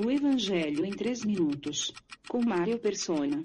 O 0.00 0.12
Evangelho 0.12 0.86
em 0.86 0.92
3 0.92 1.24
minutos. 1.24 1.92
Com 2.28 2.40
Mário 2.40 2.78
Persona. 2.78 3.42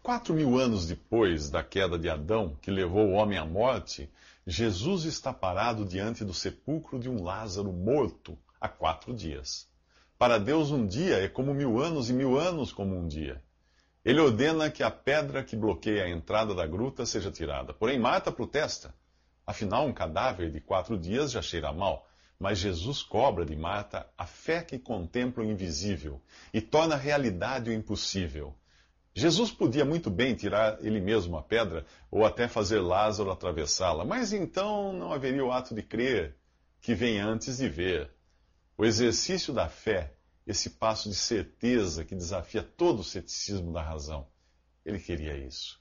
Quatro 0.00 0.32
mil 0.32 0.56
anos 0.56 0.86
depois 0.86 1.50
da 1.50 1.64
queda 1.64 1.98
de 1.98 2.08
Adão, 2.08 2.56
que 2.62 2.70
levou 2.70 3.08
o 3.08 3.14
homem 3.14 3.36
à 3.36 3.44
morte, 3.44 4.08
Jesus 4.46 5.02
está 5.02 5.32
parado 5.32 5.84
diante 5.84 6.24
do 6.24 6.32
sepulcro 6.32 6.96
de 6.96 7.10
um 7.10 7.24
Lázaro 7.24 7.72
morto 7.72 8.38
há 8.60 8.68
quatro 8.68 9.12
dias. 9.12 9.68
Para 10.16 10.38
Deus, 10.38 10.70
um 10.70 10.86
dia 10.86 11.16
é 11.16 11.26
como 11.28 11.52
mil 11.52 11.80
anos 11.80 12.08
e 12.08 12.12
mil 12.12 12.38
anos 12.38 12.70
como 12.70 12.96
um 12.96 13.08
dia. 13.08 13.42
Ele 14.04 14.20
ordena 14.20 14.70
que 14.70 14.84
a 14.84 14.92
pedra 14.92 15.42
que 15.42 15.56
bloqueia 15.56 16.04
a 16.04 16.08
entrada 16.08 16.54
da 16.54 16.68
gruta 16.68 17.04
seja 17.04 17.32
tirada. 17.32 17.74
Porém, 17.74 17.98
Marta 17.98 18.30
protesta. 18.30 18.94
Afinal, 19.44 19.88
um 19.88 19.92
cadáver 19.92 20.52
de 20.52 20.60
quatro 20.60 20.96
dias 20.96 21.32
já 21.32 21.42
cheira 21.42 21.72
mal. 21.72 22.08
Mas 22.38 22.58
Jesus 22.58 23.02
cobra 23.02 23.44
de 23.44 23.56
Marta 23.56 24.08
a 24.16 24.24
fé 24.24 24.62
que 24.62 24.78
contempla 24.78 25.42
o 25.42 25.46
invisível 25.46 26.22
e 26.54 26.60
torna 26.60 26.94
realidade 26.94 27.70
o 27.70 27.72
impossível. 27.72 28.54
Jesus 29.12 29.50
podia 29.50 29.84
muito 29.84 30.08
bem 30.08 30.36
tirar 30.36 30.78
ele 30.80 31.00
mesmo 31.00 31.36
a 31.36 31.42
pedra 31.42 31.84
ou 32.08 32.24
até 32.24 32.46
fazer 32.46 32.78
Lázaro 32.78 33.32
atravessá-la, 33.32 34.04
mas 34.04 34.32
então 34.32 34.92
não 34.92 35.12
haveria 35.12 35.44
o 35.44 35.50
ato 35.50 35.74
de 35.74 35.82
crer 35.82 36.36
que 36.80 36.94
vem 36.94 37.18
antes 37.18 37.56
de 37.56 37.68
ver. 37.68 38.10
O 38.76 38.84
exercício 38.84 39.52
da 39.52 39.68
fé, 39.68 40.14
esse 40.46 40.70
passo 40.70 41.08
de 41.08 41.16
certeza 41.16 42.04
que 42.04 42.14
desafia 42.14 42.62
todo 42.62 43.00
o 43.00 43.04
ceticismo 43.04 43.72
da 43.72 43.82
razão. 43.82 44.28
Ele 44.84 45.00
queria 45.00 45.36
isso. 45.36 45.80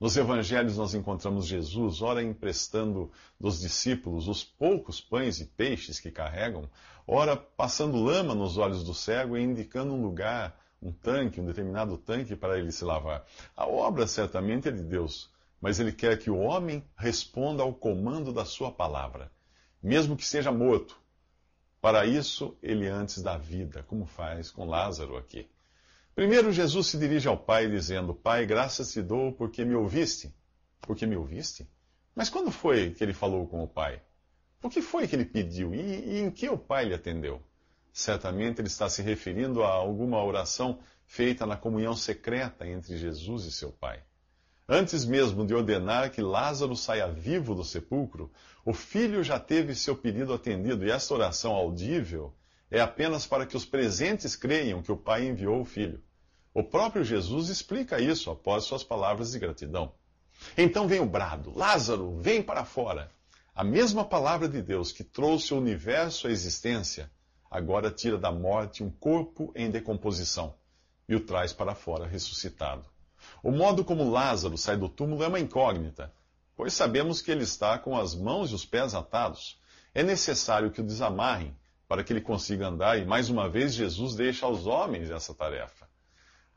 Nos 0.00 0.16
evangelhos 0.16 0.76
nós 0.76 0.94
encontramos 0.94 1.46
Jesus, 1.48 2.02
ora 2.02 2.22
emprestando 2.22 3.10
dos 3.38 3.58
discípulos 3.58 4.28
os 4.28 4.44
poucos 4.44 5.00
pães 5.00 5.40
e 5.40 5.44
peixes 5.44 5.98
que 5.98 6.12
carregam, 6.12 6.70
ora 7.04 7.36
passando 7.36 8.00
lama 8.00 8.32
nos 8.32 8.58
olhos 8.58 8.84
do 8.84 8.94
cego 8.94 9.36
e 9.36 9.42
indicando 9.42 9.92
um 9.92 10.00
lugar, 10.00 10.56
um 10.80 10.92
tanque, 10.92 11.40
um 11.40 11.46
determinado 11.46 11.98
tanque 11.98 12.36
para 12.36 12.60
ele 12.60 12.70
se 12.70 12.84
lavar. 12.84 13.26
A 13.56 13.66
obra 13.66 14.06
certamente 14.06 14.68
é 14.68 14.70
de 14.70 14.84
Deus, 14.84 15.32
mas 15.60 15.80
ele 15.80 15.90
quer 15.90 16.16
que 16.16 16.30
o 16.30 16.38
homem 16.38 16.84
responda 16.96 17.64
ao 17.64 17.74
comando 17.74 18.32
da 18.32 18.44
sua 18.44 18.70
palavra, 18.70 19.32
mesmo 19.82 20.16
que 20.16 20.24
seja 20.24 20.52
morto. 20.52 20.96
Para 21.80 22.06
isso, 22.06 22.56
ele 22.62 22.86
antes 22.86 23.20
da 23.20 23.36
vida, 23.36 23.82
como 23.82 24.06
faz 24.06 24.48
com 24.48 24.64
Lázaro 24.64 25.16
aqui. 25.16 25.48
Primeiro, 26.18 26.50
Jesus 26.50 26.88
se 26.88 26.98
dirige 26.98 27.28
ao 27.28 27.36
Pai 27.36 27.68
dizendo: 27.68 28.12
Pai, 28.12 28.44
graças 28.44 28.90
te 28.90 29.00
dou 29.00 29.30
porque 29.30 29.64
me 29.64 29.76
ouviste. 29.76 30.34
Porque 30.80 31.06
me 31.06 31.14
ouviste? 31.14 31.70
Mas 32.12 32.28
quando 32.28 32.50
foi 32.50 32.90
que 32.90 33.04
ele 33.04 33.14
falou 33.14 33.46
com 33.46 33.62
o 33.62 33.68
Pai? 33.68 34.02
O 34.60 34.68
que 34.68 34.82
foi 34.82 35.06
que 35.06 35.14
ele 35.14 35.24
pediu 35.24 35.72
e, 35.72 35.78
e 35.78 36.18
em 36.18 36.28
que 36.28 36.48
o 36.48 36.58
Pai 36.58 36.86
lhe 36.86 36.94
atendeu? 36.94 37.40
Certamente 37.92 38.60
ele 38.60 38.66
está 38.66 38.88
se 38.88 39.00
referindo 39.00 39.62
a 39.62 39.68
alguma 39.68 40.20
oração 40.20 40.80
feita 41.06 41.46
na 41.46 41.56
comunhão 41.56 41.94
secreta 41.94 42.66
entre 42.66 42.96
Jesus 42.96 43.44
e 43.44 43.52
seu 43.52 43.70
Pai. 43.70 44.02
Antes 44.68 45.04
mesmo 45.04 45.46
de 45.46 45.54
ordenar 45.54 46.10
que 46.10 46.20
Lázaro 46.20 46.74
saia 46.74 47.06
vivo 47.06 47.54
do 47.54 47.62
sepulcro, 47.62 48.28
o 48.64 48.72
filho 48.72 49.22
já 49.22 49.38
teve 49.38 49.72
seu 49.72 49.94
pedido 49.94 50.34
atendido, 50.34 50.84
e 50.84 50.90
esta 50.90 51.14
oração 51.14 51.52
audível 51.52 52.34
é 52.68 52.80
apenas 52.80 53.24
para 53.24 53.46
que 53.46 53.56
os 53.56 53.64
presentes 53.64 54.34
creiam 54.34 54.82
que 54.82 54.90
o 54.90 54.96
Pai 54.96 55.24
enviou 55.24 55.60
o 55.60 55.64
filho. 55.64 56.02
O 56.58 56.64
próprio 56.64 57.04
Jesus 57.04 57.50
explica 57.50 58.00
isso 58.00 58.32
após 58.32 58.64
suas 58.64 58.82
palavras 58.82 59.30
de 59.30 59.38
gratidão. 59.38 59.92
Então 60.56 60.88
vem 60.88 60.98
o 60.98 61.06
brado: 61.06 61.56
Lázaro, 61.56 62.18
vem 62.18 62.42
para 62.42 62.64
fora. 62.64 63.12
A 63.54 63.62
mesma 63.62 64.04
palavra 64.04 64.48
de 64.48 64.60
Deus 64.60 64.90
que 64.90 65.04
trouxe 65.04 65.54
o 65.54 65.56
universo 65.56 66.26
à 66.26 66.32
existência, 66.32 67.08
agora 67.48 67.92
tira 67.92 68.18
da 68.18 68.32
morte 68.32 68.82
um 68.82 68.90
corpo 68.90 69.52
em 69.54 69.70
decomposição 69.70 70.52
e 71.08 71.14
o 71.14 71.20
traz 71.20 71.52
para 71.52 71.76
fora 71.76 72.08
ressuscitado. 72.08 72.84
O 73.40 73.52
modo 73.52 73.84
como 73.84 74.10
Lázaro 74.10 74.58
sai 74.58 74.76
do 74.76 74.88
túmulo 74.88 75.22
é 75.22 75.28
uma 75.28 75.38
incógnita, 75.38 76.12
pois 76.56 76.74
sabemos 76.74 77.22
que 77.22 77.30
ele 77.30 77.44
está 77.44 77.78
com 77.78 77.96
as 77.96 78.16
mãos 78.16 78.50
e 78.50 78.56
os 78.56 78.64
pés 78.64 78.96
atados. 78.96 79.60
É 79.94 80.02
necessário 80.02 80.72
que 80.72 80.80
o 80.80 80.84
desamarrem 80.84 81.56
para 81.86 82.02
que 82.02 82.12
ele 82.12 82.20
consiga 82.20 82.66
andar, 82.66 82.98
e 82.98 83.04
mais 83.04 83.30
uma 83.30 83.48
vez 83.48 83.74
Jesus 83.74 84.16
deixa 84.16 84.44
aos 84.44 84.66
homens 84.66 85.08
essa 85.08 85.32
tarefa. 85.32 85.77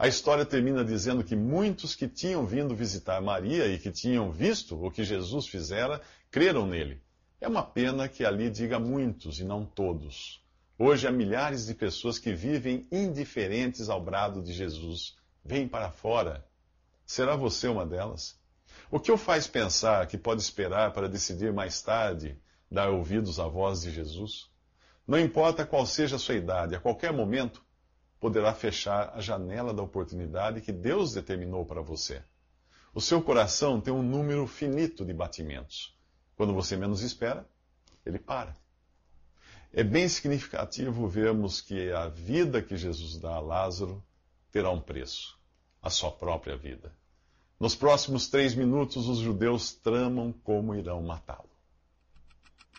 A 0.00 0.08
história 0.08 0.46
termina 0.46 0.82
dizendo 0.82 1.22
que 1.22 1.36
muitos 1.36 1.94
que 1.94 2.08
tinham 2.08 2.46
vindo 2.46 2.74
visitar 2.74 3.20
Maria 3.20 3.66
e 3.66 3.78
que 3.78 3.90
tinham 3.90 4.32
visto 4.32 4.82
o 4.82 4.90
que 4.90 5.04
Jesus 5.04 5.46
fizera, 5.46 6.00
creram 6.30 6.66
nele. 6.66 7.02
É 7.38 7.46
uma 7.46 7.62
pena 7.62 8.08
que 8.08 8.24
ali 8.24 8.48
diga 8.48 8.78
muitos 8.78 9.40
e 9.40 9.44
não 9.44 9.62
todos. 9.62 10.42
Hoje 10.78 11.06
há 11.06 11.12
milhares 11.12 11.66
de 11.66 11.74
pessoas 11.74 12.18
que 12.18 12.32
vivem 12.32 12.88
indiferentes 12.90 13.90
ao 13.90 14.02
brado 14.02 14.42
de 14.42 14.54
Jesus. 14.54 15.18
Vem 15.44 15.68
para 15.68 15.90
fora. 15.90 16.46
Será 17.04 17.36
você 17.36 17.68
uma 17.68 17.84
delas? 17.84 18.40
O 18.90 18.98
que 18.98 19.12
o 19.12 19.18
faz 19.18 19.46
pensar 19.46 20.06
que 20.06 20.16
pode 20.16 20.40
esperar 20.40 20.94
para 20.94 21.10
decidir 21.10 21.52
mais 21.52 21.82
tarde 21.82 22.38
dar 22.70 22.88
ouvidos 22.88 23.38
à 23.38 23.46
voz 23.46 23.82
de 23.82 23.90
Jesus? 23.90 24.48
Não 25.06 25.20
importa 25.20 25.66
qual 25.66 25.84
seja 25.84 26.16
a 26.16 26.18
sua 26.18 26.36
idade, 26.36 26.74
a 26.74 26.80
qualquer 26.80 27.12
momento, 27.12 27.62
poderá 28.20 28.52
fechar 28.52 29.12
a 29.14 29.20
janela 29.20 29.74
da 29.74 29.82
oportunidade 29.82 30.60
que 30.60 30.70
Deus 30.70 31.14
determinou 31.14 31.64
para 31.64 31.80
você. 31.80 32.22
O 32.94 33.00
seu 33.00 33.22
coração 33.22 33.80
tem 33.80 33.92
um 33.92 34.02
número 34.02 34.46
finito 34.46 35.04
de 35.04 35.12
batimentos. 35.12 35.98
Quando 36.36 36.54
você 36.54 36.76
menos 36.76 37.02
espera, 37.02 37.48
ele 38.04 38.18
para. 38.18 38.56
É 39.72 39.82
bem 39.82 40.08
significativo 40.08 41.08
vermos 41.08 41.60
que 41.60 41.90
a 41.90 42.08
vida 42.08 42.62
que 42.62 42.76
Jesus 42.76 43.18
dá 43.18 43.34
a 43.34 43.40
Lázaro 43.40 44.02
terá 44.52 44.70
um 44.70 44.80
preço 44.80 45.40
a 45.82 45.88
sua 45.88 46.10
própria 46.10 46.56
vida. 46.56 46.92
Nos 47.58 47.74
próximos 47.74 48.28
três 48.28 48.54
minutos, 48.54 49.08
os 49.08 49.18
judeus 49.18 49.72
tramam 49.72 50.32
como 50.32 50.74
irão 50.74 51.02
matá-lo. 51.02 51.48